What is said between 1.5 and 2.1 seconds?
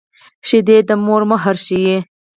ښيي